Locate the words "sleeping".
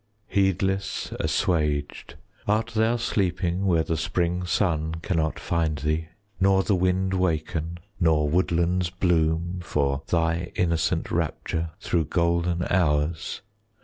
2.95-3.67